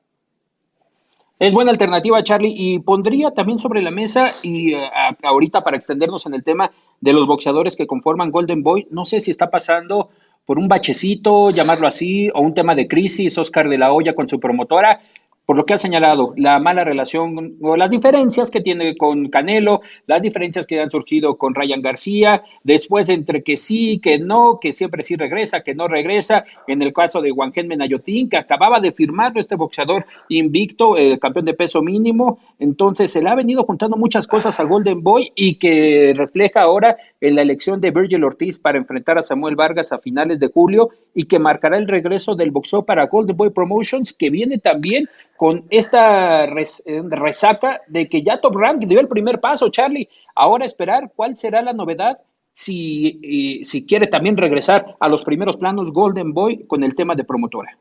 [1.38, 4.90] Es buena alternativa, Charlie, y pondría también sobre la mesa, y eh,
[5.22, 9.20] ahorita para extendernos en el tema de los boxeadores que conforman Golden Boy, no sé
[9.20, 10.11] si está pasando
[10.44, 14.28] por un bachecito, llamarlo así, o un tema de crisis, Oscar de la Hoya con
[14.28, 15.00] su promotora,
[15.48, 19.80] por lo que ha señalado, la mala relación o las diferencias que tiene con Canelo,
[20.06, 24.74] las diferencias que han surgido con Ryan García, después entre que sí, que no, que
[24.74, 28.92] siempre sí regresa, que no regresa, en el caso de Juan Menayotín, que acababa de
[28.92, 33.96] firmar este boxeador invicto, eh, campeón de peso mínimo, entonces se le ha venido juntando
[33.96, 38.58] muchas cosas a Golden Boy y que refleja ahora en la elección de Virgil Ortiz
[38.58, 42.50] para enfrentar a Samuel Vargas a finales de julio y que marcará el regreso del
[42.50, 45.08] boxeo para Golden Boy Promotions, que viene también
[45.38, 50.09] con esta eh, resaca de que ya Top Rank dio el primer paso, Charlie.
[50.35, 52.18] Ahora esperar cuál será la novedad
[52.53, 57.22] si, si quiere también regresar a los primeros planos Golden Boy con el tema de
[57.22, 57.79] promotora.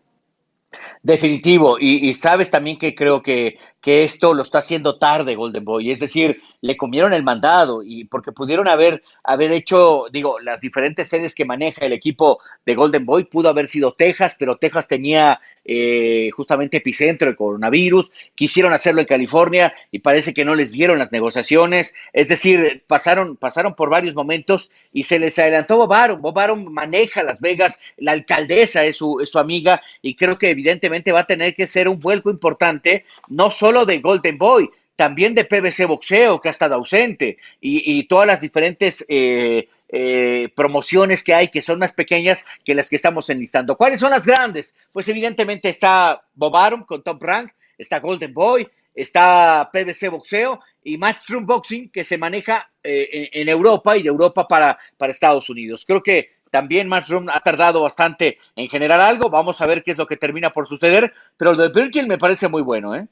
[1.08, 5.90] Definitivo, y, sabes también que creo que, que, esto lo está haciendo tarde Golden Boy,
[5.90, 11.08] es decir, le comieron el mandado y porque pudieron haber, haber hecho, digo, las diferentes
[11.08, 15.40] sedes que maneja el equipo de Golden Boy, pudo haber sido Texas, pero Texas tenía
[15.64, 21.00] eh, justamente epicentro del coronavirus, quisieron hacerlo en California y parece que no les dieron
[21.00, 26.22] las negociaciones, es decir, pasaron, pasaron por varios momentos y se les adelantó Bob Arum,
[26.22, 30.50] Bob Arum maneja Las Vegas, la alcaldesa es su, es su amiga y creo que
[30.50, 35.36] evidentemente va a tener que ser un vuelco importante, no solo de Golden Boy, también
[35.36, 41.34] de PBC Boxeo, que ha estado ausente, y, todas las diferentes eh, eh, promociones que
[41.34, 43.78] hay, que son más pequeñas que las que estamos enlistando.
[43.78, 44.76] ¿Cuáles son las grandes?
[44.92, 51.46] Pues evidentemente está Bob con Top Rank, está Golden Boy, está PBC Boxeo y Matchroom
[51.46, 55.86] Boxing, que se maneja eh, en, Europa y de Europa para, para Estados Unidos.
[55.86, 59.30] Creo que también Matchroom ha tardado bastante en generar algo.
[59.30, 61.14] Vamos a ver qué es lo que termina por suceder.
[61.38, 63.06] Pero lo de Virgil me parece muy bueno, ¿eh?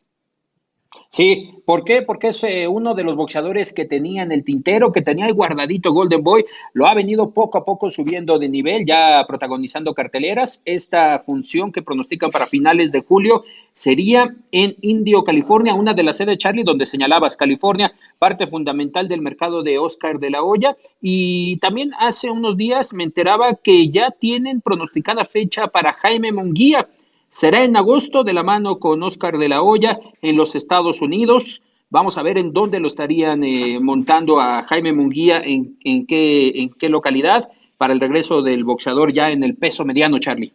[1.15, 2.01] Sí, ¿por qué?
[2.01, 5.33] Porque es eh, uno de los boxeadores que tenía en el tintero, que tenía el
[5.33, 10.61] guardadito Golden Boy, lo ha venido poco a poco subiendo de nivel, ya protagonizando carteleras.
[10.65, 16.17] Esta función que pronostican para finales de julio sería en Indio, California, una de las
[16.17, 20.75] sedes, Charlie, donde señalabas California, parte fundamental del mercado de Oscar de la Hoya.
[20.99, 26.89] Y también hace unos días me enteraba que ya tienen pronosticada fecha para Jaime Munguía
[27.35, 31.61] Será en agosto de la mano con Oscar de la Hoya en los Estados Unidos.
[31.89, 36.53] Vamos a ver en dónde lo estarían eh, montando a Jaime Munguía, en, en, qué,
[36.55, 40.53] en qué localidad, para el regreso del boxeador ya en el peso mediano, Charlie.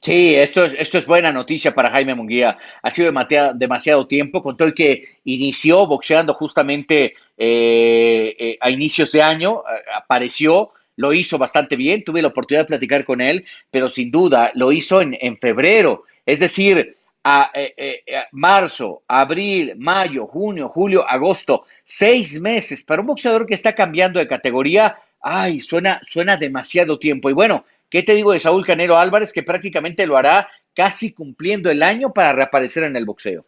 [0.00, 2.56] Sí, esto es, esto es buena noticia para Jaime Munguía.
[2.80, 3.10] Ha sido
[3.56, 9.64] demasiado, tiempo, con todo el que inició boxeando justamente eh, eh, a inicios de año,
[9.96, 14.52] apareció, lo hizo bastante bien, tuve la oportunidad de platicar con él, pero sin duda
[14.54, 21.64] lo hizo en, febrero, es decir, a, eh, eh, marzo, abril, mayo, junio, julio, agosto,
[21.84, 27.30] seis meses para un boxeador que está cambiando de categoría, ay, suena, suena demasiado tiempo.
[27.30, 31.70] Y bueno, ¿Qué te digo de Saúl Canero Álvarez, que prácticamente lo hará casi cumpliendo
[31.70, 33.42] el año para reaparecer en el boxeo?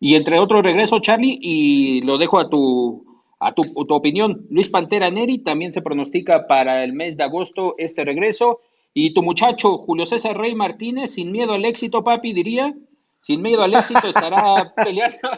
[0.00, 3.07] Y entre otros regreso, Charlie, y lo dejo a tu,
[3.40, 4.46] a tu, tu, opinión.
[4.50, 8.60] Luis Pantera Neri también se pronostica para el mes de agosto este regreso.
[8.94, 12.74] Y tu muchacho, Julio César Rey Martínez, sin miedo al éxito, papi, diría,
[13.20, 15.30] sin miedo al éxito, estará peleando.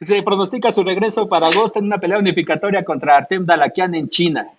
[0.00, 4.50] Se pronostica su regreso para agosto en una pelea unificatoria contra Artem Dalakian en China.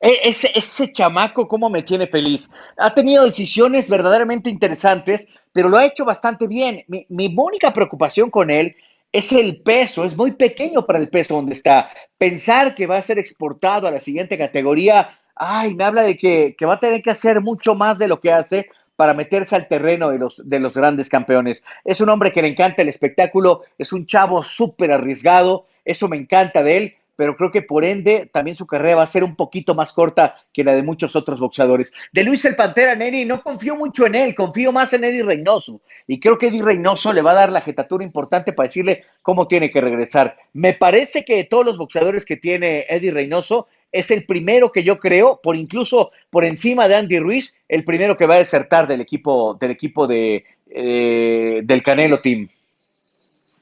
[0.00, 2.48] E, ese, ese chamaco, cómo me tiene feliz.
[2.76, 6.82] Ha tenido decisiones verdaderamente interesantes, pero lo ha hecho bastante bien.
[6.88, 8.74] Mi, mi única preocupación con él
[9.12, 11.90] es el peso, es muy pequeño para el peso donde está.
[12.18, 16.54] Pensar que va a ser exportado a la siguiente categoría, ay, me habla de que,
[16.56, 19.66] que va a tener que hacer mucho más de lo que hace para meterse al
[19.66, 21.64] terreno de los, de los grandes campeones.
[21.84, 26.18] Es un hombre que le encanta el espectáculo, es un chavo súper arriesgado, eso me
[26.18, 29.36] encanta de él, pero creo que por ende también su carrera va a ser un
[29.36, 31.92] poquito más corta que la de muchos otros boxeadores.
[32.14, 35.82] De Luis el Pantera, Neri, no confío mucho en él, confío más en Eddie Reynoso.
[36.06, 39.46] Y creo que Eddie Reynoso le va a dar la jetatura importante para decirle cómo
[39.48, 40.34] tiene que regresar.
[40.54, 44.82] Me parece que de todos los boxeadores que tiene Eddie Reynoso, es el primero que
[44.82, 48.88] yo creo, por incluso por encima de Andy Ruiz, el primero que va a desertar
[48.88, 52.46] del equipo, del equipo de, eh, del Canelo Team.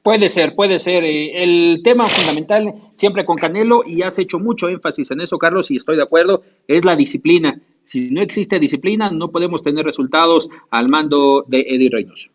[0.09, 1.03] Puede ser, puede ser.
[1.03, 5.69] Eh, el tema fundamental siempre con Canelo, y has hecho mucho énfasis en eso, Carlos,
[5.69, 7.61] y estoy de acuerdo, es la disciplina.
[7.83, 12.31] Si no existe disciplina, no podemos tener resultados al mando de Eddie Reynoso.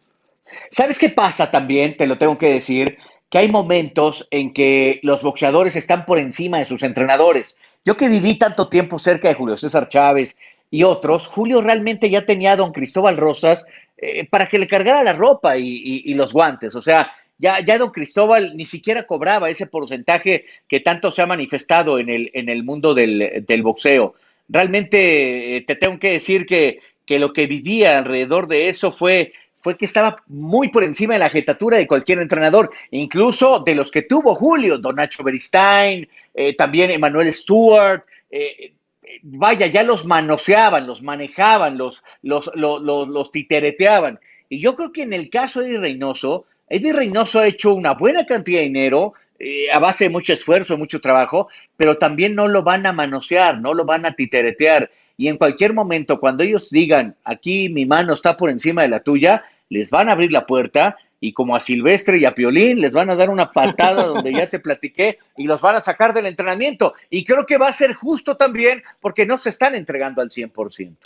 [0.70, 1.96] ¿Sabes qué pasa también?
[1.96, 2.96] Te lo tengo que decir
[3.28, 7.56] que hay momentos en que los boxeadores están por encima de sus entrenadores.
[7.84, 10.38] Yo que viví tanto tiempo cerca de Julio César Chávez
[10.70, 13.66] y otros, Julio realmente ya tenía a don Cristóbal Rosas
[13.96, 16.76] eh, para que le cargara la ropa y, y, y los guantes.
[16.76, 21.26] O sea, ya, ya, don Cristóbal ni siquiera cobraba ese porcentaje que tanto se ha
[21.26, 24.14] manifestado en el, en el mundo del, del boxeo.
[24.48, 29.32] Realmente eh, te tengo que decir que, que, lo que vivía alrededor de eso fue
[29.64, 33.90] fue que estaba muy por encima de la jetatura de cualquier entrenador, incluso de los
[33.90, 38.74] que tuvo Julio, Don Nacho Beristain, eh, también Emanuel Stewart, eh,
[39.22, 44.20] vaya, ya los manoseaban, los manejaban, los, los, los, los, titereteaban.
[44.50, 48.24] Y yo creo que en el caso de Reynoso, Eddie Reynoso ha hecho una buena
[48.24, 52.62] cantidad de dinero, eh, a base de mucho esfuerzo, mucho trabajo, pero también no lo
[52.62, 54.90] van a manosear, no lo van a titeretear.
[55.16, 59.00] Y en cualquier momento, cuando ellos digan, aquí mi mano está por encima de la
[59.00, 62.92] tuya, les van a abrir la puerta y como a Silvestre y a Piolín les
[62.92, 66.26] van a dar una patada donde ya te platiqué y los van a sacar del
[66.26, 66.94] entrenamiento.
[67.10, 70.96] Y creo que va a ser justo también porque no se están entregando al 100%.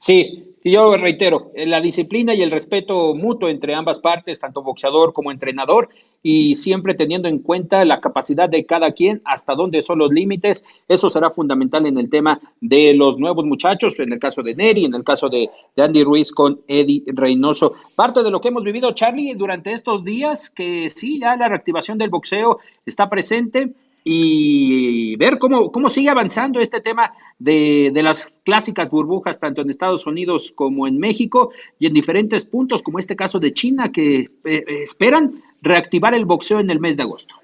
[0.00, 5.30] Sí, yo reitero, la disciplina y el respeto mutuo entre ambas partes, tanto boxeador como
[5.30, 5.90] entrenador,
[6.22, 10.64] y siempre teniendo en cuenta la capacidad de cada quien, hasta dónde son los límites,
[10.88, 14.86] eso será fundamental en el tema de los nuevos muchachos, en el caso de Neri,
[14.86, 17.74] en el caso de, de Andy Ruiz con Eddie Reynoso.
[17.94, 21.98] Parte de lo que hemos vivido, Charlie, durante estos días, que sí, ya la reactivación
[21.98, 23.74] del boxeo está presente,
[24.04, 29.70] y ver cómo, cómo sigue avanzando este tema de, de, las clásicas burbujas, tanto en
[29.70, 34.30] Estados Unidos como en México, y en diferentes puntos, como este caso de China, que
[34.44, 37.34] eh, esperan reactivar el boxeo en el mes de agosto.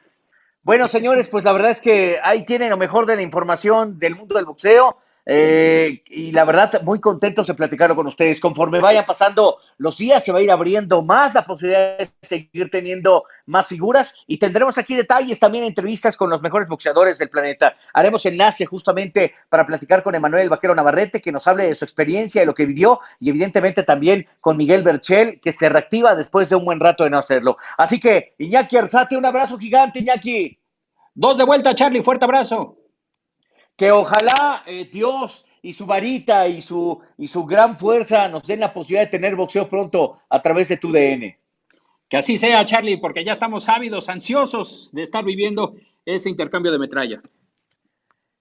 [0.62, 4.14] Bueno, señores, pues la verdad es que ahí tienen lo mejor de la información del
[4.14, 4.98] mundo del boxeo.
[5.32, 8.40] Eh, y la verdad, muy contentos de platicarlo con ustedes.
[8.40, 12.68] Conforme vayan pasando los días, se va a ir abriendo más la posibilidad de seguir
[12.68, 17.76] teniendo más figuras y tendremos aquí detalles, también entrevistas con los mejores boxeadores del planeta.
[17.94, 22.40] Haremos enlace justamente para platicar con Emanuel Vaquero Navarrete, que nos hable de su experiencia,
[22.40, 26.56] de lo que vivió y evidentemente también con Miguel Berchel, que se reactiva después de
[26.56, 27.56] un buen rato de no hacerlo.
[27.78, 30.58] Así que, Iñaki Arzate, un abrazo gigante, Iñaki.
[31.14, 32.79] Dos de vuelta, Charlie, fuerte abrazo
[33.80, 38.60] que ojalá eh, Dios y su varita y su, y su gran fuerza nos den
[38.60, 41.38] la posibilidad de tener boxeo pronto a través de tu DN.
[42.06, 46.78] Que así sea, Charlie, porque ya estamos ávidos, ansiosos de estar viviendo ese intercambio de
[46.78, 47.22] metralla.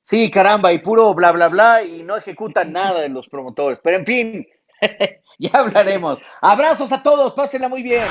[0.02, 3.80] Sí, caramba, y puro bla, bla, bla, y no ejecutan nada de los promotores.
[3.82, 4.48] Pero en fin,
[5.40, 6.20] ya hablaremos.
[6.42, 8.04] Abrazos a todos, pásenla muy bien.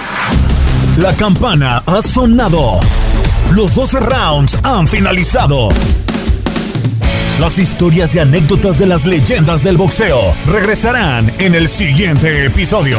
[0.96, 2.80] La campana ha sonado.
[3.54, 5.68] Los 12 rounds han finalizado.
[7.38, 12.98] Las historias y anécdotas de las leyendas del boxeo regresarán en el siguiente episodio.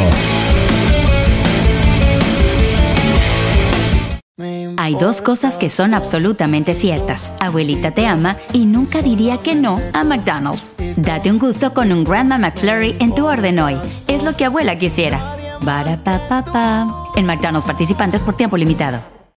[4.78, 7.34] Hay dos cosas que son absolutamente ciertas.
[7.42, 10.74] Abuelita te ama y nunca diría que no a McDonald's.
[10.96, 13.76] Date un gusto con un Grandma McFlurry en tu orden hoy.
[14.08, 15.36] Es lo que abuela quisiera.
[17.18, 19.19] En McDonald's participantes por tiempo limitado.